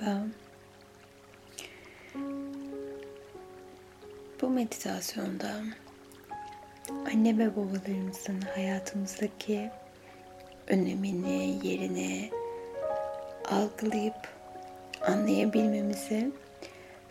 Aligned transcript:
Merhaba. 0.00 0.26
Bu 4.40 4.50
meditasyonda 4.50 5.62
anne 7.12 7.38
ve 7.38 7.56
babalarımızın 7.56 8.40
hayatımızdaki 8.40 9.70
önemini, 10.66 11.66
yerini 11.66 12.30
algılayıp 13.50 14.28
anlayabilmemizi 15.00 16.30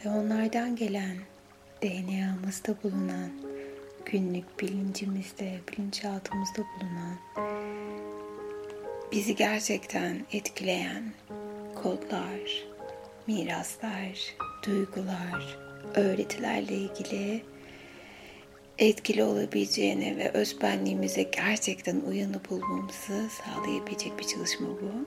ve 0.05 0.09
onlardan 0.09 0.75
gelen 0.75 1.17
DNA'mızda 1.81 2.75
bulunan 2.83 3.31
günlük 4.05 4.59
bilincimizde, 4.59 5.59
bilinçaltımızda 5.71 6.61
bulunan 6.61 7.17
bizi 9.11 9.35
gerçekten 9.35 10.25
etkileyen 10.31 11.03
kodlar, 11.75 12.74
miraslar, 13.27 14.35
duygular, 14.65 15.57
öğretilerle 15.95 16.73
ilgili 16.73 17.41
etkili 18.77 19.23
olabileceğini 19.23 20.17
ve 20.17 20.31
özbenliğimize 20.31 21.23
gerçekten 21.23 22.01
uyanıp 22.01 22.49
bulmamızı 22.49 23.29
sağlayabilecek 23.29 24.19
bir 24.19 24.27
çalışma 24.27 24.67
bu. 24.67 25.05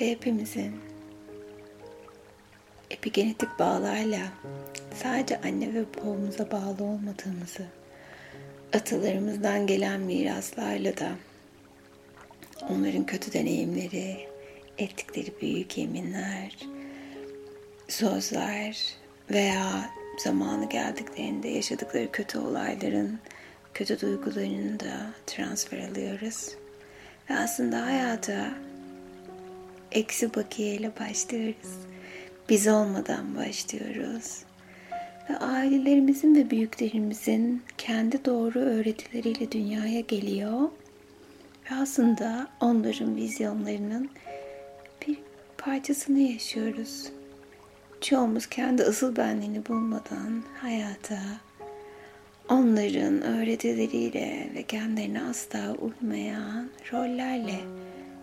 Ve 0.00 0.10
hepimizin 0.10 0.80
epigenetik 2.90 3.58
bağlarla 3.58 4.20
sadece 5.02 5.40
anne 5.40 5.74
ve 5.74 5.84
babamıza 5.96 6.50
bağlı 6.50 6.84
olmadığımızı, 6.84 7.66
atalarımızdan 8.72 9.66
gelen 9.66 10.00
miraslarla 10.00 10.96
da 10.96 11.10
onların 12.70 13.06
kötü 13.06 13.32
deneyimleri, 13.32 14.28
ettikleri 14.78 15.32
büyük 15.40 15.78
yeminler, 15.78 16.56
sözler 17.88 18.94
veya 19.30 19.90
zamanı 20.18 20.68
geldiklerinde 20.68 21.48
yaşadıkları 21.48 22.12
kötü 22.12 22.38
olayların, 22.38 23.18
kötü 23.74 24.00
duygularını 24.00 24.80
da 24.80 25.10
transfer 25.26 25.78
alıyoruz. 25.78 26.48
Ve 27.30 27.38
aslında 27.38 27.86
hayata 27.86 28.54
eksi 29.92 30.34
bakiyeyle 30.34 30.92
başlıyoruz. 31.00 31.70
Biz 32.48 32.68
olmadan 32.68 33.36
başlıyoruz. 33.36 34.42
Ve 35.30 35.36
ailelerimizin 35.36 36.34
ve 36.34 36.50
büyüklerimizin 36.50 37.62
kendi 37.78 38.24
doğru 38.24 38.58
öğretileriyle 38.58 39.52
dünyaya 39.52 40.00
geliyor. 40.00 40.60
Ve 41.70 41.74
aslında 41.74 42.48
onların 42.60 43.16
vizyonlarının 43.16 44.10
parçasını 45.66 46.18
yaşıyoruz. 46.18 47.04
Çoğumuz 48.00 48.46
kendi 48.46 48.84
asıl 48.84 49.16
benliğini 49.16 49.66
bulmadan 49.66 50.42
hayata 50.60 51.20
onların 52.48 53.22
öğretileriyle 53.22 54.50
ve 54.54 54.62
kendilerine 54.62 55.22
asla 55.22 55.74
uymayan 55.74 56.70
rollerle 56.92 57.60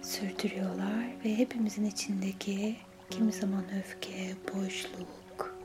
sürdürüyorlar 0.02 1.06
ve 1.26 1.38
hepimizin 1.38 1.86
içindeki 1.86 2.76
kimi 3.10 3.32
zaman 3.32 3.64
öfke, 3.80 4.30
boşluk, 4.54 5.56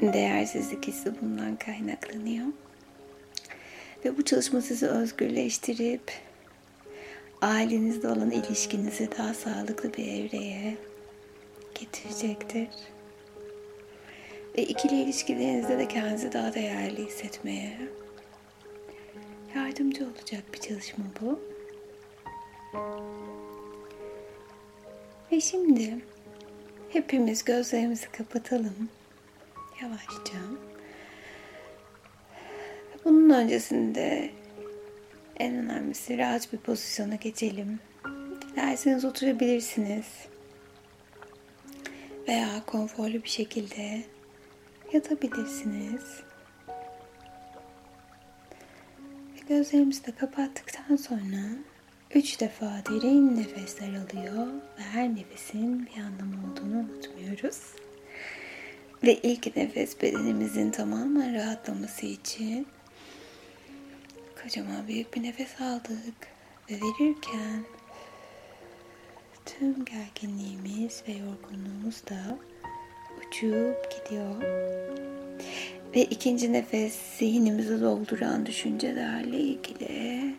değersizlik 0.00 0.88
hissi 0.88 1.12
bundan 1.20 1.56
kaynaklanıyor. 1.56 2.46
Ve 4.04 4.18
bu 4.18 4.24
çalışma 4.24 4.60
sizi 4.60 4.86
özgürleştirip 4.86 6.12
ailenizde 7.42 8.08
olan 8.08 8.30
ilişkinizi 8.30 9.08
daha 9.18 9.34
sağlıklı 9.34 9.94
bir 9.94 10.06
evreye 10.06 10.76
getirecektir. 11.82 12.68
Ve 14.58 14.62
ikili 14.62 15.02
ilişkilerinizde 15.02 15.78
de 15.78 15.88
kendinizi 15.88 16.32
daha 16.32 16.54
değerli 16.54 17.06
hissetmeye 17.06 17.78
yardımcı 19.54 20.04
olacak 20.04 20.42
bir 20.54 20.58
çalışma 20.58 21.04
bu. 21.20 21.40
Ve 25.32 25.40
şimdi 25.40 25.98
hepimiz 26.88 27.44
gözlerimizi 27.44 28.06
kapatalım. 28.10 28.88
Yavaşça. 29.82 30.38
Bunun 33.04 33.30
öncesinde 33.30 34.30
en 35.36 35.54
önemlisi 35.54 36.18
rahat 36.18 36.52
bir 36.52 36.58
pozisyona 36.58 37.14
geçelim. 37.14 37.80
Dilerseniz 38.42 39.04
oturabilirsiniz. 39.04 40.31
Veya 42.28 42.62
konforlu 42.66 43.22
bir 43.22 43.28
şekilde 43.28 44.02
yatabilirsiniz. 44.92 46.02
Ve 49.34 49.40
gözlerimizi 49.48 50.06
de 50.06 50.12
kapattıktan 50.12 50.96
sonra 50.96 51.56
üç 52.14 52.40
defa 52.40 52.82
derin 52.90 53.36
nefesler 53.36 53.88
alıyor 53.88 54.46
ve 54.78 54.82
her 54.82 55.16
nefesin 55.16 55.86
bir 55.86 56.00
anlamı 56.00 56.52
olduğunu 56.52 56.78
unutmuyoruz. 56.78 57.60
Ve 59.02 59.14
ilk 59.14 59.56
nefes 59.56 60.02
bedenimizin 60.02 60.70
tamamen 60.70 61.34
rahatlaması 61.34 62.06
için 62.06 62.66
kocaman 64.42 64.88
büyük 64.88 65.14
bir 65.14 65.22
nefes 65.22 65.60
aldık 65.60 66.28
ve 66.70 66.74
verirken 66.74 67.64
tüm 69.62 69.84
gerginliğimiz 69.84 71.02
ve 71.08 71.12
yorgunluğumuz 71.12 72.02
da 72.10 72.38
uçup 73.18 73.90
gidiyor. 73.90 74.42
Ve 75.94 76.02
ikinci 76.02 76.52
nefes 76.52 76.94
zihnimizi 77.18 77.80
dolduran 77.80 78.46
düşüncelerle 78.46 79.38
ilgili. 79.38 80.34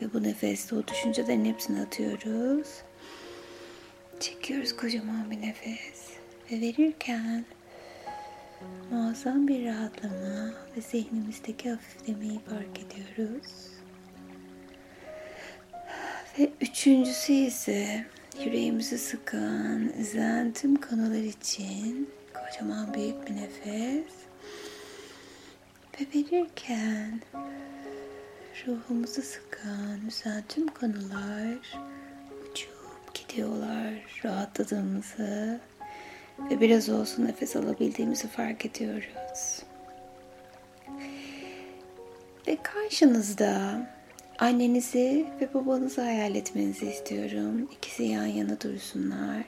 Ve 0.00 0.12
bu 0.12 0.22
nefeste 0.22 0.76
o 0.76 0.86
düşüncelerin 0.86 1.44
hepsini 1.44 1.80
atıyoruz. 1.80 2.68
Çekiyoruz 4.20 4.76
kocaman 4.76 5.30
bir 5.30 5.42
nefes. 5.42 6.10
Ve 6.50 6.60
verirken 6.60 7.44
muazzam 8.90 9.48
bir 9.48 9.64
rahatlama 9.64 10.54
ve 10.76 10.80
zihnimizdeki 10.80 11.70
hafiflemeyi 11.70 12.38
fark 12.38 12.78
ediyoruz. 12.78 13.52
Ve 16.38 16.50
üçüncüsü 16.60 17.32
ise 17.32 18.06
yüreğimizi 18.40 18.98
sıkan, 18.98 19.88
üzen 19.98 20.52
tüm 20.52 20.76
konular 20.76 21.22
için 21.22 22.10
kocaman 22.34 22.94
büyük 22.94 23.26
bir 23.26 23.36
nefes. 23.36 24.12
Ve 26.00 26.06
verirken 26.14 27.20
ruhumuzu 28.66 29.22
sıkan, 29.22 30.00
üzen 30.08 30.44
tüm 30.48 30.68
konular 30.68 31.78
uçup 32.50 33.14
gidiyorlar. 33.14 33.94
Rahatladığımızı 34.24 35.60
ve 36.50 36.60
biraz 36.60 36.88
olsun 36.88 37.24
nefes 37.24 37.56
alabildiğimizi 37.56 38.28
fark 38.28 38.66
ediyoruz. 38.66 39.62
Ve 42.46 42.58
karşınızda 42.62 43.80
annenizi 44.38 45.26
ve 45.40 45.54
babanızı 45.54 46.00
hayal 46.00 46.34
etmenizi 46.34 46.86
istiyorum. 46.86 47.68
İkisi 47.72 48.02
yan 48.02 48.26
yana 48.26 48.60
dursunlar. 48.60 49.44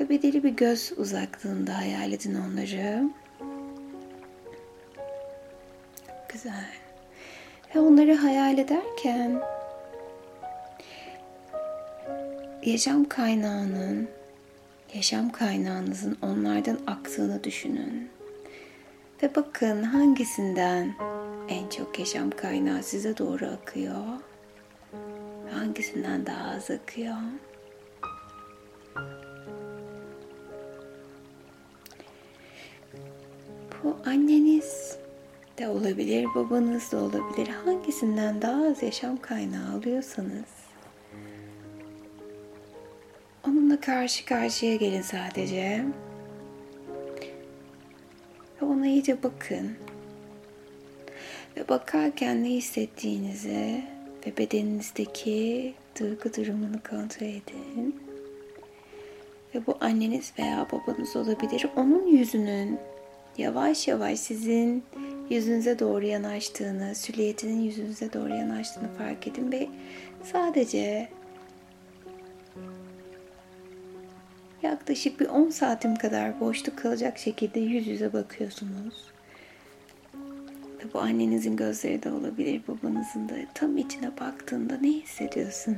Ve 0.00 0.08
bedeli 0.08 0.44
bir 0.44 0.50
göz 0.50 0.92
uzaklığında 0.96 1.78
hayal 1.78 2.12
edin 2.12 2.34
onları. 2.34 3.10
Güzel. 6.32 6.70
Ve 7.74 7.80
onları 7.80 8.14
hayal 8.14 8.58
ederken 8.58 9.40
yaşam 12.62 13.04
kaynağının, 13.04 14.08
yaşam 14.94 15.32
kaynağınızın 15.32 16.18
onlardan 16.22 16.78
aktığını 16.86 17.44
düşünün. 17.44 18.10
Ve 19.22 19.34
bakın 19.34 19.82
hangisinden 19.82 20.94
en 21.48 21.68
çok 21.68 21.98
yaşam 21.98 22.30
kaynağı 22.30 22.82
size 22.82 23.18
doğru 23.18 23.46
akıyor. 23.46 24.04
Hangisinden 25.50 26.26
daha 26.26 26.50
az 26.50 26.70
akıyor? 26.70 27.16
Bu 33.84 33.96
anneniz 34.06 34.98
de 35.58 35.68
olabilir, 35.68 36.26
babanız 36.34 36.92
da 36.92 36.96
olabilir. 36.96 37.48
Hangisinden 37.64 38.42
daha 38.42 38.66
az 38.66 38.82
yaşam 38.82 39.16
kaynağı 39.20 39.76
alıyorsanız 39.76 40.58
onunla 43.46 43.80
karşı 43.80 44.24
karşıya 44.24 44.76
gelin 44.76 45.02
sadece. 45.02 45.84
Ve 48.62 48.66
ona 48.66 48.86
iyice 48.86 49.22
bakın. 49.22 49.76
Ve 51.58 51.68
bakarken 51.68 52.44
ne 52.44 52.48
hissettiğinizi 52.48 53.84
ve 54.26 54.36
bedeninizdeki 54.36 55.74
duygu 56.00 56.34
durumunu 56.34 56.80
kontrol 56.90 57.26
edin. 57.26 58.00
ve 59.54 59.66
bu 59.66 59.76
anneniz 59.80 60.32
veya 60.38 60.66
babanız 60.72 61.16
olabilir. 61.16 61.66
Onun 61.76 62.06
yüzünün 62.06 62.78
yavaş 63.38 63.88
yavaş 63.88 64.18
sizin 64.18 64.84
yüzünüze 65.30 65.78
doğru 65.78 66.06
yanaştığını, 66.06 66.94
süliyetinin 66.94 67.60
yüzünüze 67.60 68.12
doğru 68.12 68.34
yanaştığını 68.34 68.88
fark 68.98 69.26
edin 69.26 69.52
ve 69.52 69.68
sadece 70.32 71.08
yaklaşık 74.62 75.20
bir 75.20 75.26
10 75.26 75.50
saatim 75.50 75.96
kadar 75.96 76.40
boşluk 76.40 76.78
kalacak 76.78 77.18
şekilde 77.18 77.60
yüz 77.60 77.86
yüze 77.86 78.12
bakıyorsunuz. 78.12 79.17
Ve 80.78 80.92
bu 80.94 81.00
annenizin 81.00 81.56
gözleri 81.56 82.02
de 82.02 82.12
olabilir, 82.12 82.62
babanızın 82.68 83.28
da. 83.28 83.34
Tam 83.54 83.76
içine 83.76 84.18
baktığında 84.20 84.76
ne 84.76 84.88
hissediyorsun? 84.88 85.76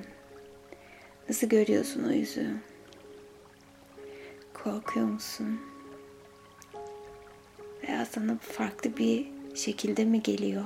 Nasıl 1.28 1.46
görüyorsun 1.46 2.04
o 2.04 2.12
yüzü? 2.12 2.56
Korkuyor 4.54 5.06
musun? 5.06 5.60
Veya 7.82 8.06
sana 8.06 8.38
farklı 8.40 8.96
bir 8.96 9.26
şekilde 9.54 10.04
mi 10.04 10.22
geliyor? 10.22 10.64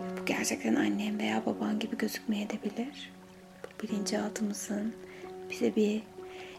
Bu 0.00 0.24
gerçekten 0.24 0.74
annem 0.74 1.18
veya 1.18 1.46
baban 1.46 1.78
gibi 1.78 1.96
gözükmeyebilir. 1.98 3.12
Bu 3.64 3.82
bilinçaltımızın 3.82 4.94
bize 5.50 5.76
bir 5.76 6.02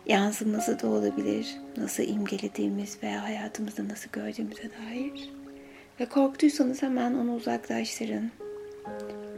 yansıması 0.05 0.79
da 0.79 0.87
olabilir. 0.87 1.57
Nasıl 1.77 2.03
imgelediğimiz 2.03 3.03
veya 3.03 3.23
hayatımızda 3.23 3.87
nasıl 3.87 4.09
gördüğümüze 4.11 4.69
dair. 4.71 5.42
Ve 5.99 6.05
korktuysanız 6.05 6.81
hemen 6.81 7.13
onu 7.13 7.35
uzaklaştırın. 7.35 8.31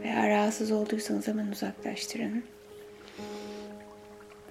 Veya 0.02 0.28
rahatsız 0.28 0.70
olduysanız 0.72 1.28
hemen 1.28 1.46
uzaklaştırın. 1.46 2.44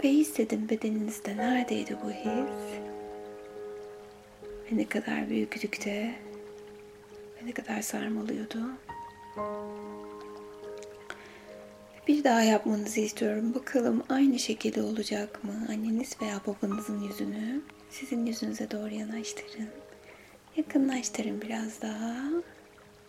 Ve 0.04 0.10
hissedin 0.10 0.70
bedeninizde 0.70 1.38
neredeydi 1.38 1.98
bu 2.04 2.12
his? 2.12 2.80
Ve 4.72 4.78
ne 4.78 4.86
kadar 4.86 5.30
büyüklükte 5.30 6.16
ve 7.38 7.48
ne 7.48 7.52
kadar 7.52 7.82
sarmalıyordu. 7.82 8.60
Bir 12.08 12.24
daha 12.24 12.42
yapmanızı 12.42 13.00
istiyorum. 13.00 13.54
Bakalım 13.54 14.04
aynı 14.10 14.40
şekilde 14.40 14.82
olacak 14.82 15.44
mı? 15.44 15.66
Anneniz 15.70 16.22
veya 16.22 16.42
babanızın 16.48 17.02
yüzünü 17.02 17.62
sizin 17.90 18.26
yüzünüze 18.26 18.72
doğru 18.72 18.94
yanaştırın. 18.94 19.85
Yakınlaştırın 20.58 21.42
biraz 21.42 21.82
daha. 21.82 22.30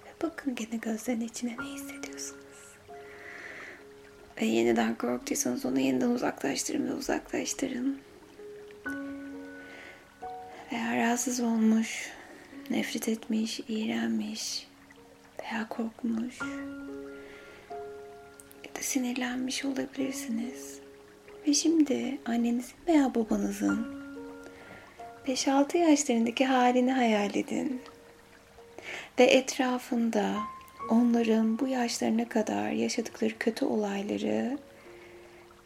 Ve 0.05 0.11
bakın 0.23 0.55
gene 0.55 0.77
gözlerin 0.83 1.21
içine 1.21 1.57
ne 1.59 1.65
hissediyorsunuz. 1.65 2.47
Ve 4.41 4.45
yeniden 4.45 4.95
korktuysanız 4.95 5.67
onu 5.67 5.81
yeniden 5.81 6.09
uzaklaştırın 6.09 6.89
ve 6.89 6.95
uzaklaştırın. 6.95 7.99
Veya 10.73 10.97
rahatsız 10.97 11.41
olmuş, 11.41 12.11
nefret 12.71 13.09
etmiş, 13.09 13.61
iğrenmiş 13.69 14.69
veya 15.43 15.69
korkmuş 15.69 16.41
ya 18.65 18.75
da 18.75 18.81
sinirlenmiş 18.81 19.65
olabilirsiniz. 19.65 20.79
Ve 21.47 21.55
şimdi 21.55 22.19
annenizin 22.27 22.75
veya 22.87 23.15
babanızın 23.15 23.96
5-6 25.27 25.77
yaşlarındaki 25.77 26.45
halini 26.45 26.93
hayal 26.93 27.35
edin. 27.35 27.81
Ve 29.19 29.25
etrafında 29.25 30.35
onların 30.91 31.59
bu 31.59 31.69
yaşlarına 31.69 32.29
kadar 32.29 32.71
yaşadıkları 32.71 33.39
kötü 33.39 33.65
olayları 33.65 34.59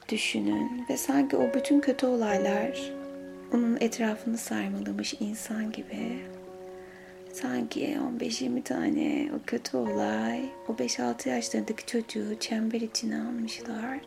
düşünün 0.09 0.85
ve 0.91 0.97
sanki 0.97 1.37
o 1.37 1.55
bütün 1.55 1.81
kötü 1.81 2.07
olaylar 2.07 2.93
onun 3.55 3.79
etrafını 3.81 4.39
sarmalamış 4.39 5.15
insan 5.21 5.73
gibi. 5.73 6.19
Sanki 7.33 7.99
15-20 8.21 8.63
tane 8.63 9.31
o 9.37 9.39
kötü 9.47 9.77
olay 9.77 10.41
o 10.69 10.73
5-6 10.73 11.29
yaşlarındaki 11.29 11.87
çocuğu 11.87 12.37
çember 12.41 12.81
içine 12.81 13.17
almışlar. 13.17 14.01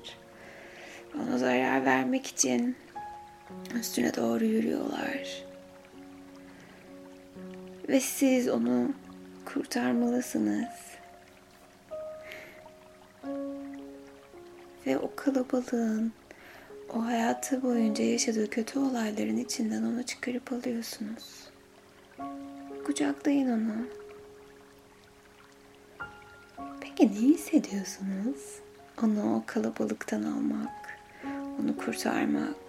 Ona 1.15 1.37
zarar 1.37 1.85
vermek 1.85 2.27
için 2.27 2.75
üstüne 3.79 4.15
doğru 4.15 4.45
yürüyorlar. 4.45 5.43
Ve 7.89 7.99
siz 7.99 8.47
onu 8.49 8.91
kurtarmalısınız. 9.45 10.69
Ve 14.85 14.97
o 14.97 15.11
kalabalığın 15.15 16.13
o 16.93 17.05
hayatı 17.05 17.63
boyunca 17.63 18.03
yaşadığı 18.03 18.49
kötü 18.49 18.79
olayların 18.79 19.37
içinden 19.37 19.83
onu 19.83 20.03
çıkarıp 20.03 20.53
alıyorsunuz. 20.53 21.49
Kucaklayın 22.85 23.49
onu. 23.49 23.87
Peki 26.81 27.07
ne 27.07 27.19
hissediyorsunuz? 27.19 28.59
Onu 29.03 29.35
o 29.35 29.43
kalabalıktan 29.45 30.23
almak, 30.23 30.99
onu 31.61 31.77
kurtarmak 31.77 32.62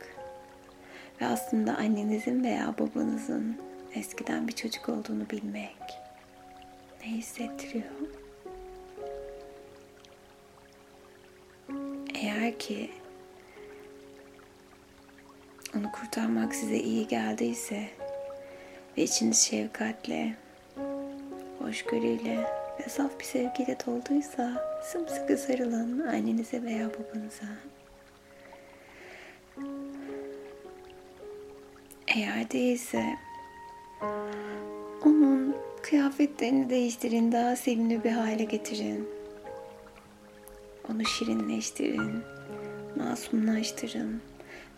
ve 1.20 1.26
aslında 1.26 1.76
annenizin 1.76 2.44
veya 2.44 2.74
babanızın 2.78 3.56
eskiden 3.94 4.48
bir 4.48 4.52
çocuk 4.52 4.88
olduğunu 4.88 5.30
bilmek 5.30 5.76
ne 7.00 7.06
hissettiriyor? 7.06 7.84
Eğer 12.14 12.58
ki 12.58 12.90
onu 15.76 15.92
kurtarmak 15.92 16.54
size 16.54 16.76
iyi 16.76 17.06
geldiyse 17.06 17.88
ve 18.98 19.02
içiniz 19.02 19.38
şefkatle, 19.38 20.34
hoşgörüyle 21.58 22.46
ve 22.80 22.88
saf 22.88 23.20
bir 23.20 23.24
sevgiyle 23.24 23.76
dolduysa 23.86 24.64
sımsıkı 24.92 25.36
sarılın 25.36 26.06
annenize 26.06 26.62
veya 26.62 26.90
babanıza. 26.90 27.46
Eğer 32.16 32.50
değilse 32.50 33.16
onun 35.04 35.56
kıyafetlerini 35.82 36.70
değiştirin, 36.70 37.32
daha 37.32 37.56
sevimli 37.56 38.04
bir 38.04 38.10
hale 38.10 38.44
getirin. 38.44 39.08
Onu 40.90 41.04
şirinleştirin, 41.04 42.22
masumlaştırın 42.96 44.22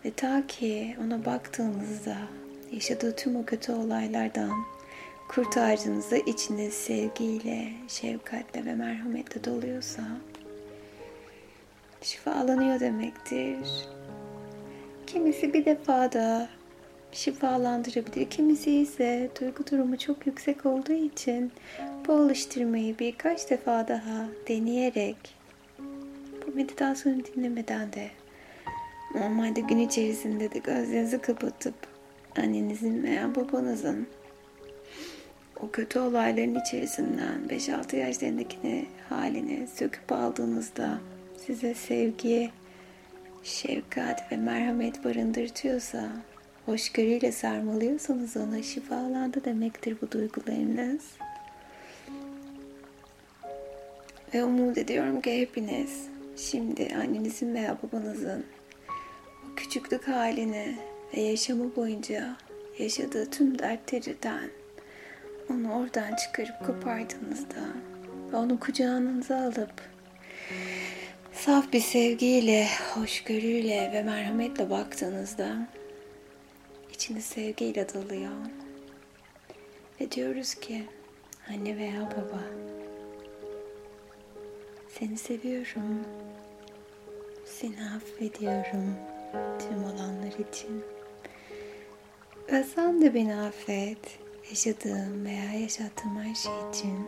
ve 0.05 0.11
ta 0.11 0.47
ki 0.47 0.97
ona 1.05 1.25
baktığınızda 1.25 2.17
yaşadığı 2.71 3.15
tüm 3.15 3.35
o 3.35 3.45
kötü 3.45 3.71
olaylardan 3.71 4.51
kurtardığınızda 5.29 6.17
içiniz 6.17 6.73
sevgiyle, 6.73 7.71
şefkatle 7.87 8.65
ve 8.65 8.75
merhametle 8.75 9.43
doluyorsa 9.43 10.01
şifalanıyor 12.01 12.79
demektir. 12.79 13.87
Kimisi 15.07 15.53
bir 15.53 15.65
defada 15.65 16.49
şifalandırabilir. 17.11 18.29
Kimisi 18.29 18.71
ise 18.71 19.29
duygu 19.41 19.67
durumu 19.71 19.97
çok 19.97 20.27
yüksek 20.27 20.65
olduğu 20.65 20.93
için 20.93 21.51
bu 22.07 22.13
alıştırmayı 22.13 22.99
birkaç 22.99 23.49
defa 23.49 23.87
daha 23.87 24.25
deneyerek 24.47 25.35
bu 26.47 26.55
meditasyonu 26.55 27.25
dinlemeden 27.25 27.93
de 27.93 28.07
normalde 29.15 29.61
gün 29.61 29.79
içerisinde 29.79 30.53
de 30.53 30.59
gözlerinizi 30.59 31.21
kapatıp 31.21 31.75
annenizin 32.37 33.03
veya 33.03 33.35
babanızın 33.35 34.07
o 35.61 35.71
kötü 35.71 35.99
olayların 35.99 36.55
içerisinden 36.55 37.47
5-6 37.49 37.95
yaşlarındakini 37.95 38.85
halini 39.09 39.67
söküp 39.67 40.11
aldığınızda 40.11 40.99
size 41.45 41.73
sevgi, 41.73 42.51
şefkat 43.43 44.31
ve 44.31 44.37
merhamet 44.37 45.05
barındırtıyorsa 45.05 46.09
hoşgörüyle 46.67 47.31
sarmalıyorsanız 47.31 48.37
ona 48.37 48.63
şifalandı 48.63 49.45
demektir 49.45 49.97
bu 50.01 50.11
duygularınız. 50.11 51.01
Ve 54.33 54.43
umut 54.43 54.77
ediyorum 54.77 55.21
ki 55.21 55.41
hepiniz 55.41 56.07
şimdi 56.37 56.95
annenizin 56.95 57.55
veya 57.55 57.77
babanızın 57.83 58.45
o 59.45 59.55
küçüklük 59.55 60.07
halini 60.07 60.75
ve 61.17 61.21
yaşamı 61.21 61.75
boyunca 61.75 62.35
yaşadığı 62.79 63.29
tüm 63.29 63.59
dertlerden 63.59 64.49
onu 65.49 65.73
oradan 65.73 66.15
çıkarıp 66.15 66.65
kopardığınızda 66.65 67.63
ve 68.33 68.37
onu 68.37 68.59
kucağınıza 68.59 69.37
alıp 69.37 69.73
saf 71.33 71.73
bir 71.73 71.79
sevgiyle, 71.79 72.67
hoşgörüyle 72.93 73.91
ve 73.93 74.03
merhametle 74.03 74.69
baktığınızda 74.69 75.67
içiniz 76.97 77.25
sevgiyle 77.25 77.87
doluyor. 77.93 78.31
Ve 80.01 80.11
diyoruz 80.11 80.55
ki 80.55 80.83
anne 81.49 81.77
veya 81.77 82.01
baba 82.01 82.43
seni 84.89 85.17
seviyorum. 85.17 86.05
Seni 87.45 87.75
affediyorum 87.95 88.95
tüm 89.59 89.83
olanlar 89.83 90.31
için. 90.49 90.83
Ve 92.51 92.63
sen 92.63 93.01
de 93.01 93.13
beni 93.13 93.35
affet. 93.35 94.19
Yaşadığım 94.49 95.25
veya 95.25 95.53
yaşattığım 95.53 96.19
her 96.19 96.35
şey 96.35 96.69
için. 96.69 96.99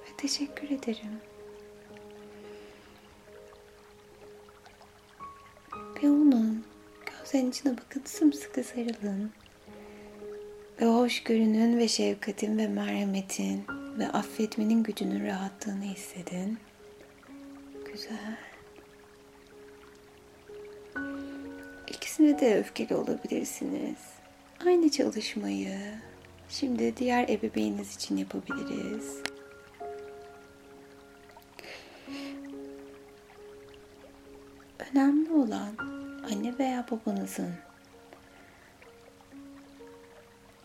Ve 0.00 0.16
teşekkür 0.16 0.70
ederim. 0.70 1.29
Gözlerinin 7.30 7.50
içine 7.50 7.76
bakın 7.76 8.02
sımsıkı 8.04 8.64
sarılın. 8.64 9.30
Ve 10.80 10.86
hoşgörünün 10.86 11.78
ve 11.78 11.88
şefkatin 11.88 12.58
ve 12.58 12.68
merhametin 12.68 13.64
ve 13.98 14.08
affetmenin 14.08 14.82
gücünün 14.82 15.26
rahatlığını 15.26 15.84
hissedin. 15.84 16.58
Güzel. 17.92 18.36
İkisine 21.88 22.40
de 22.40 22.58
öfkeli 22.58 22.94
olabilirsiniz. 22.94 23.98
Aynı 24.66 24.90
çalışmayı 24.90 25.78
şimdi 26.48 26.96
diğer 26.96 27.28
ebeveyniniz 27.28 27.96
için 27.96 28.16
yapabiliriz. 28.16 29.22
Önemli 34.92 35.30
olan 35.32 35.89
anne 36.32 36.58
veya 36.58 36.86
babanızın 36.90 37.50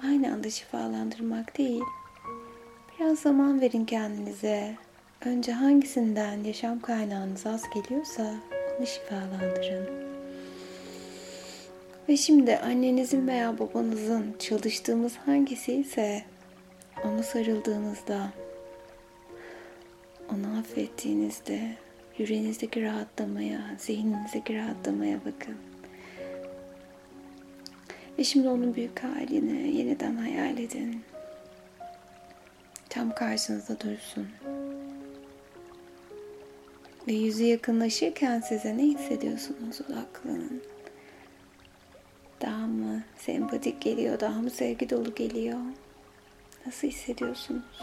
aynı 0.03 0.33
anda 0.33 0.49
şifalandırmak 0.49 1.57
değil, 1.57 1.83
biraz 2.99 3.19
zaman 3.19 3.61
verin 3.61 3.85
kendinize. 3.85 4.75
Önce 5.25 5.51
hangisinden 5.51 6.43
yaşam 6.43 6.79
kaynağınız 6.79 7.45
az 7.45 7.63
geliyorsa 7.69 8.35
onu 8.77 8.87
şifalandırın. 8.87 10.05
Ve 12.09 12.17
şimdi 12.17 12.57
annenizin 12.57 13.27
veya 13.27 13.59
babanızın 13.59 14.35
çalıştığımız 14.39 15.17
hangisi 15.17 15.73
ise 15.73 16.23
onu 17.03 17.23
sarıldığınızda, 17.23 18.29
onu 20.33 20.59
affettiğinizde 20.59 21.84
yüreğinizdeki 22.17 22.81
rahatlamaya, 22.81 23.61
zihninizdeki 23.77 24.55
rahatlamaya 24.55 25.19
bakın. 25.19 25.55
Ve 28.19 28.23
şimdi 28.23 28.49
onun 28.49 28.75
büyük 28.75 29.03
halini 29.03 29.75
yeniden 29.75 30.15
hayal 30.15 30.57
edin. 30.57 31.01
Tam 32.89 33.15
karşınızda 33.15 33.79
dursun. 33.79 34.27
Ve 37.07 37.13
yüzü 37.13 37.43
yakınlaşırken 37.43 38.39
size 38.39 38.77
ne 38.77 38.83
hissediyorsunuz 38.83 39.81
odaklanın. 39.81 40.63
Daha 42.41 42.67
mı 42.67 43.03
sempatik 43.17 43.81
geliyor, 43.81 44.19
daha 44.19 44.41
mı 44.41 44.49
sevgi 44.49 44.89
dolu 44.89 45.15
geliyor? 45.15 45.59
Nasıl 46.65 46.87
hissediyorsunuz? 46.87 47.81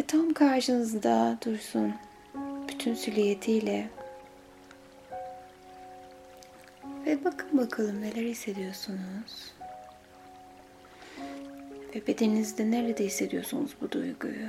Ve 0.00 0.06
tam 0.06 0.32
karşınızda 0.32 1.38
dursun. 1.44 1.94
Bütün 2.68 2.94
silüetiyle. 2.94 3.88
Ve 7.06 7.24
bakın 7.24 7.58
bakalım 7.58 8.00
neler 8.02 8.22
hissediyorsunuz. 8.22 9.54
Ve 11.94 12.06
bedeninizde 12.06 12.70
nerede 12.70 13.04
hissediyorsunuz 13.04 13.70
bu 13.80 13.90
duyguyu? 13.90 14.48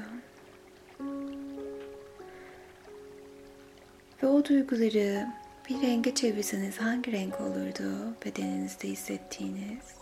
Ve 4.24 4.28
o 4.28 4.46
duyguları 4.46 5.28
bir 5.70 5.82
renge 5.82 6.16
çevirseniz 6.16 6.78
hangi 6.78 7.12
renk 7.12 7.42
olurdu 7.42 8.16
bedeninizde 8.26 8.88
hissettiğiniz? 8.88 9.96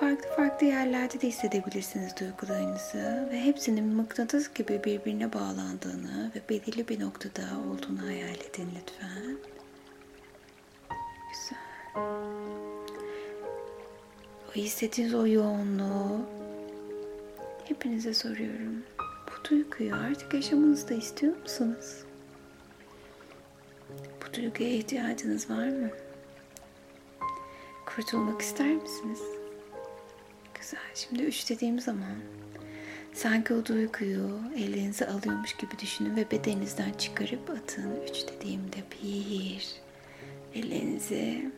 Farklı 0.00 0.28
farklı 0.36 0.66
yerlerde 0.66 1.20
de 1.20 1.28
hissedebilirsiniz 1.28 2.16
duygularınızı 2.20 3.28
ve 3.32 3.40
hepsinin 3.40 3.84
mıknatıs 3.84 4.54
gibi 4.54 4.84
birbirine 4.84 5.32
bağlandığını 5.32 6.32
ve 6.34 6.40
belirli 6.48 6.88
bir 6.88 7.00
noktada 7.00 7.42
olduğunu 7.42 8.06
hayal 8.06 8.34
edin 8.34 8.68
lütfen. 8.80 9.38
Güzel. 11.32 11.58
O 14.48 14.54
hissettiğiniz 14.54 15.14
o 15.14 15.26
yoğunluğu 15.26 16.20
hepinize 17.64 18.14
soruyorum. 18.14 18.82
Bu 18.98 19.50
duyguyu 19.50 19.94
artık 19.94 20.34
yaşamanızda 20.34 20.94
istiyor 20.94 21.36
musunuz? 21.36 22.04
Bu 23.90 24.34
duyguya 24.34 24.70
ihtiyacınız 24.70 25.50
var 25.50 25.68
mı? 25.68 25.90
Kurtulmak 27.86 28.40
ister 28.40 28.74
misiniz? 28.74 29.37
Güzel. 30.70 30.80
Şimdi 30.94 31.22
üç 31.22 31.50
dediğim 31.50 31.80
zaman 31.80 32.16
sanki 33.14 33.54
o 33.54 33.66
duyguyu 33.66 34.40
elinize 34.56 35.06
alıyormuş 35.06 35.56
gibi 35.56 35.78
düşünün 35.78 36.16
ve 36.16 36.30
bedeninizden 36.30 36.92
çıkarıp 36.92 37.50
atın. 37.50 38.00
Üç 38.10 38.28
dediğimde 38.28 38.76
bir, 39.02 39.68
ellerinizi 40.54 41.50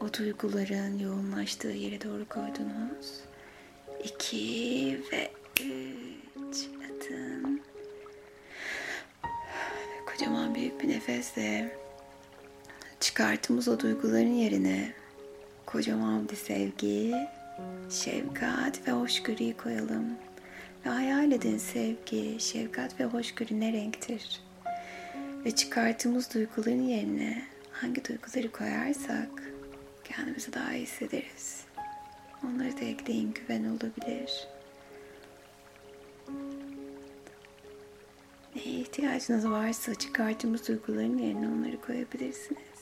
o 0.00 0.12
duyguların 0.12 0.98
yoğunlaştığı 0.98 1.68
yere 1.68 2.00
doğru 2.00 2.28
koydunuz. 2.28 3.20
İki 4.04 5.00
ve 5.12 5.30
üç 6.36 6.56
atın. 6.90 7.62
Kocaman 10.06 10.54
büyük 10.54 10.82
bir 10.82 10.88
nefesle 10.88 11.78
çıkarttığımız 13.00 13.68
o 13.68 13.80
duyguların 13.80 14.34
yerine 14.34 14.92
kocaman 15.66 16.28
bir 16.28 16.36
sevgi, 16.36 17.14
şefkat 17.90 18.88
ve 18.88 18.92
hoşgörüyü 18.92 19.56
koyalım. 19.56 20.06
Ve 20.86 20.90
hayal 20.90 21.32
edin 21.32 21.58
sevgi, 21.58 22.36
şefkat 22.40 23.00
ve 23.00 23.04
hoşgörü 23.04 23.60
ne 23.60 23.72
renktir? 23.72 24.40
Ve 25.44 25.50
çıkarttığımız 25.50 26.34
duyguların 26.34 26.82
yerine 26.82 27.42
hangi 27.72 28.04
duyguları 28.04 28.52
koyarsak 28.52 29.28
kendimizi 30.04 30.52
daha 30.52 30.74
iyi 30.74 30.82
hissederiz. 30.82 31.64
Onları 32.44 32.76
da 32.76 32.84
ekleyin 32.84 33.34
güven 33.34 33.64
olabilir. 33.64 34.48
Neye 38.56 38.80
ihtiyacınız 38.80 39.50
varsa 39.50 39.94
çıkarttığımız 39.94 40.68
duyguların 40.68 41.18
yerine 41.18 41.48
onları 41.48 41.80
koyabilirsiniz. 41.80 42.73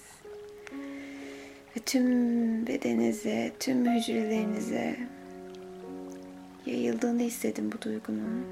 Ve 1.82 1.86
tüm 1.86 2.66
bedeninize, 2.66 3.52
tüm 3.60 3.94
hücrelerinize 3.94 4.96
yayıldığını 6.66 7.22
hissedin 7.22 7.72
bu 7.72 7.82
duygunun. 7.82 8.44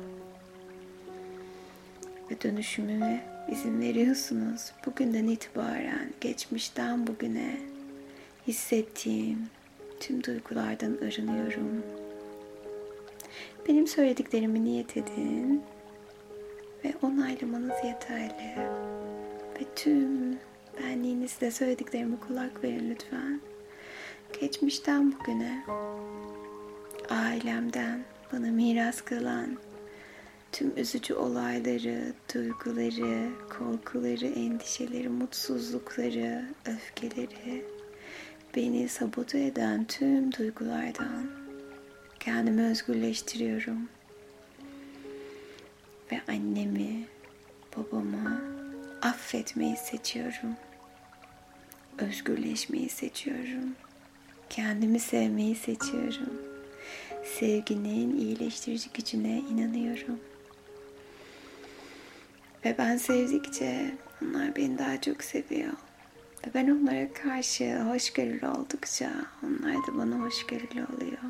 Ve 2.30 2.40
dönüşümüne 2.42 3.20
izin 3.50 3.80
veriyorsunuz. 3.80 4.72
Bugünden 4.86 5.26
itibaren, 5.26 6.10
geçmişten 6.20 7.06
bugüne 7.06 7.56
hissettiğim 8.46 9.38
tüm 10.00 10.24
duygulardan 10.24 10.98
arınıyorum. 11.06 11.82
Benim 13.68 13.86
söylediklerimi 13.86 14.64
niyet 14.64 14.96
edin 14.96 15.62
ve 16.84 16.92
onaylamanız 17.02 17.84
yeterli. 17.84 18.56
Ve 19.60 19.64
tüm 19.76 20.38
benliğinizle 20.78 21.50
söylediklerime 21.50 22.16
kulak 22.28 22.64
verin 22.64 22.90
lütfen. 22.90 23.40
Geçmişten 24.40 25.12
bugüne, 25.12 25.64
ailemden 27.08 28.04
bana 28.32 28.50
miras 28.50 29.00
kalan 29.00 29.58
tüm 30.52 30.72
üzücü 30.76 31.14
olayları, 31.14 32.12
duyguları, 32.34 33.28
korkuları, 33.58 34.26
endişeleri, 34.26 35.08
mutsuzlukları, 35.08 36.44
öfkeleri, 36.66 37.64
beni 38.56 38.88
sabote 38.88 39.44
eden 39.44 39.84
tüm 39.84 40.32
duygulardan 40.32 41.30
kendimi 42.20 42.62
özgürleştiriyorum. 42.62 43.88
Ve 46.12 46.20
annemi, 46.28 47.04
babamı 47.76 48.59
affetmeyi 49.02 49.76
seçiyorum. 49.76 50.56
Özgürleşmeyi 51.98 52.88
seçiyorum. 52.88 53.74
Kendimi 54.50 55.00
sevmeyi 55.00 55.54
seçiyorum. 55.56 56.42
Sevginin 57.38 58.16
iyileştirici 58.16 58.90
gücüne 58.94 59.38
inanıyorum. 59.38 60.20
Ve 62.64 62.74
ben 62.78 62.96
sevdikçe 62.96 63.94
onlar 64.22 64.56
beni 64.56 64.78
daha 64.78 65.00
çok 65.00 65.24
seviyor. 65.24 65.72
Ve 66.46 66.54
ben 66.54 66.68
onlara 66.68 67.12
karşı 67.12 67.80
hoşgörülü 67.82 68.48
oldukça 68.48 69.10
onlar 69.42 69.74
da 69.74 69.98
bana 69.98 70.16
hoşgörülü 70.16 70.86
oluyor. 70.96 71.22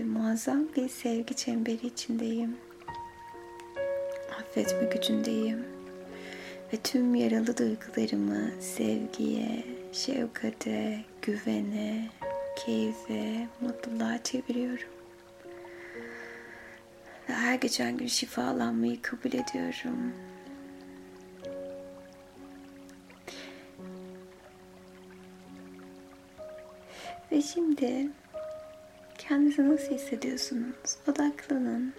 Ve 0.00 0.04
muazzam 0.04 0.68
bir 0.76 0.88
sevgi 0.88 1.36
çemberi 1.36 1.86
içindeyim. 1.86 2.56
Affetme 4.40 4.84
gücündeyim. 4.94 5.79
Ve 6.72 6.76
tüm 6.76 7.14
yaralı 7.14 7.56
duygularımı 7.56 8.62
sevgiye, 8.62 9.64
şefkate, 9.92 11.00
güvene, 11.22 12.08
keyfe, 12.56 13.46
mutluluğa 13.60 14.22
çeviriyorum. 14.22 14.88
Ve 17.28 17.34
her 17.34 17.54
geçen 17.54 17.96
gün 17.96 18.06
şifalanmayı 18.06 19.02
kabul 19.02 19.32
ediyorum. 19.32 20.12
Ve 27.32 27.42
şimdi 27.42 28.08
kendinizi 29.18 29.68
nasıl 29.68 29.94
hissediyorsunuz? 29.94 30.96
Odaklanın. 31.08 31.94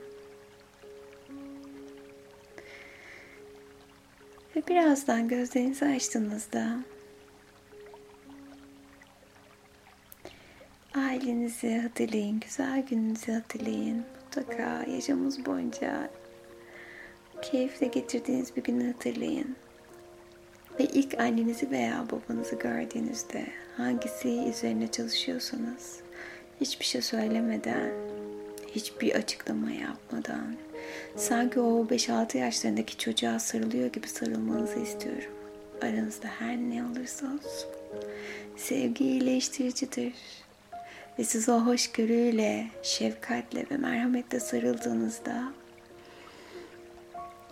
Birazdan 4.68 5.28
gözlerinizi 5.28 5.86
açtığınızda 5.86 6.78
ailenizi 10.96 11.78
hatırlayın, 11.78 12.40
güzel 12.40 12.84
gününüzü 12.90 13.32
hatırlayın. 13.32 14.06
Mutlaka 14.24 14.84
yaşamımız 14.92 15.46
boyunca 15.46 16.10
keyifle 17.42 17.88
getirdiğiniz 17.88 18.56
bir 18.56 18.64
günü 18.64 18.92
hatırlayın. 18.92 19.56
Ve 20.80 20.84
ilk 20.84 21.20
annenizi 21.20 21.72
veya 21.72 22.06
babanızı 22.12 22.56
gördüğünüzde 22.56 23.46
hangisi 23.78 24.30
üzerine 24.30 24.92
çalışıyorsanız 24.92 26.00
hiçbir 26.62 26.86
şey 26.86 27.02
söylemeden, 27.02 27.92
hiçbir 28.76 29.16
açıklama 29.16 29.72
yapmadan 29.72 30.56
sanki 31.16 31.60
o 31.60 31.86
5-6 31.86 32.38
yaşlarındaki 32.38 32.98
çocuğa 32.98 33.40
sarılıyor 33.40 33.94
gibi 33.94 34.08
sarılmanızı 34.08 34.80
istiyorum. 34.80 35.32
Aranızda 35.82 36.28
her 36.28 36.58
ne 36.58 36.84
olursa 36.84 37.26
olsun. 37.26 37.70
Sevgi 38.58 39.06
iyileştiricidir. 39.06 40.14
Ve 41.20 41.24
siz 41.24 41.50
o 41.50 41.60
hoşgörüyle, 41.60 42.68
şefkatle 42.84 43.66
ve 43.72 43.78
merhametle 43.78 44.40
sarıldığınızda 44.40 45.54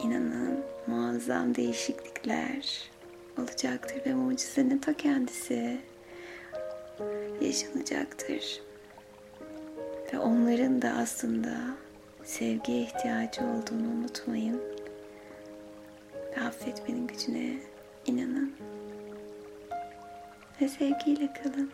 inanın 0.03 0.63
muazzam 0.87 1.55
değişiklikler 1.55 2.89
olacaktır 3.37 4.01
ve 4.05 4.13
mucizenin 4.13 4.77
ta 4.77 4.93
kendisi 4.93 5.77
yaşanacaktır. 7.41 8.61
Ve 10.13 10.19
onların 10.19 10.81
da 10.81 10.89
aslında 10.89 11.51
sevgiye 12.29 12.81
ihtiyacı 12.81 13.41
olduğunu 13.41 13.87
unutmayın. 13.99 14.61
Ve 16.37 16.41
affetmenin 16.41 17.07
gücüne 17.07 17.59
inanın. 18.05 18.55
Ve 20.61 20.67
sevgiyle 20.67 21.33
kalın. 21.33 21.71